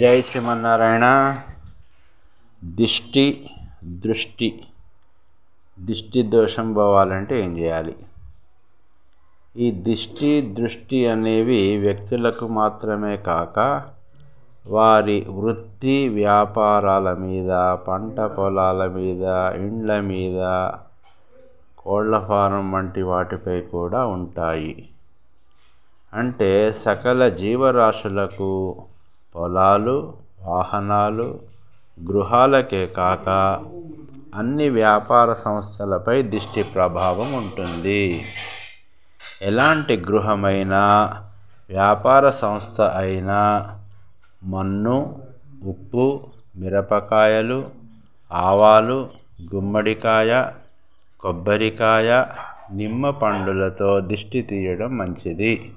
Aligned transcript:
జై 0.00 0.22
శ్రీమన్నారాయణ. 0.22 1.38
దిష్టి 2.64 3.50
దృష్టి. 3.84 4.62
దిష్టి 5.80 6.22
దోషం 6.22 6.72
పోవాలంటే 6.72 7.44
ఏం 7.44 7.58
చేయాలి? 7.58 7.96
ఈ 9.56 9.70
దిష్టి 9.70 10.42
దృష్టి 10.42 11.06
అనేవి 11.06 11.76
వ్యక్తులకు 11.76 12.48
మాత్రమే 12.48 13.16
కాక 13.16 13.82
వారి 14.66 15.26
వృత్తి 15.30 16.08
వ్యాపారాల 16.08 17.12
మీద 17.14 17.74
పంట 17.74 18.20
పొలాల 18.20 18.86
మీద 18.86 19.24
ఇండ్ల 19.56 20.00
మీద 20.00 20.70
కోళ్ళ 21.78 22.18
ఫారం 22.18 22.72
వంటి 22.72 23.02
వాటిపై 23.02 23.60
కూడా 23.60 24.06
ఉంటాయి. 24.06 24.88
అంటే 26.14 26.72
సకల 26.72 27.28
జీవరాశులకు 27.28 28.76
పొలాలు 29.36 30.14
వాహనాలు 30.42 31.40
గృహాలకే 32.08 32.86
కాక 32.86 33.28
అన్ని 34.34 34.68
వ్యాపార 34.68 35.32
సంస్థలపై 35.32 36.22
దిష్టి 36.22 36.62
ప్రభావం 36.62 37.32
ఉంటుంది. 37.32 38.24
ఎలాంటి 39.42 39.96
గృహమైనా 39.96 40.82
వ్యాపార 41.70 42.30
సంస్థ 42.30 42.80
అయినా 42.80 43.70
మన్ను 44.44 45.20
ఉప్పు 45.64 46.26
మిరపకాయలు 46.56 47.70
ఆవాలు 48.32 49.10
గుమ్మడికాయ 49.54 50.46
కొబ్బరికాయ 51.20 52.24
నిమ్మ 52.72 53.10
పండులతో 53.10 54.00
దిష్టి 54.00 54.42
తీయడం 54.42 54.98
మంచిది. 54.98 55.72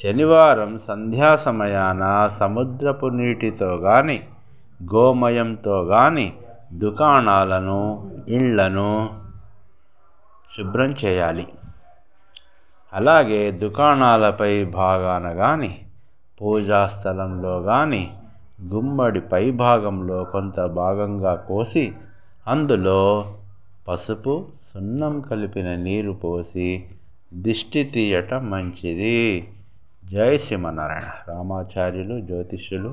శనివారం 0.00 0.78
సంధ్యా 0.78 1.36
సమయాన 1.36 2.28
సముద్రపు 2.40 3.06
నీటితో 3.06 3.78
కానీ 3.78 4.22
గోమయంతో 4.92 5.84
కానీ 5.84 6.32
దుకాణాలను 6.72 7.80
ఇళ్ళను 8.28 9.10
శుభ్రం 10.56 10.90
చేయాలి. 11.04 11.46
అలాగే 12.92 13.50
దుకాణాలపై 13.50 14.64
భాగాన 14.64 15.32
కానీ 15.32 15.72
పూజా 16.40 16.86
స్థలంలో 16.86 17.62
కానీ 17.62 18.10
గుమ్మడి 18.72 19.20
పై 19.20 19.50
భాగంలో 19.50 20.24
కొంత 20.24 20.60
భాగంగా 20.60 21.34
కోసి 21.34 21.92
అందులో 22.46 23.00
పసుపు 23.88 24.34
సున్నం 24.74 25.20
కలిపిన 25.20 25.74
నీరు 25.76 26.12
పోసి 26.12 26.84
దిష్టి 27.34 27.84
తీయటం 27.84 28.50
మంచిది. 28.50 29.18
జై 30.14 30.32
సింహనారాయణ 30.46 31.10
రామాచార్యులు 31.28 32.16
జ్యోతిష్యులు 32.28 32.90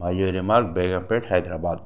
మయూరి 0.00 0.40
మార్గ్ 0.50 0.70
బేగంపేట్ 0.76 1.26
హైదరాబాద్. 1.32 1.82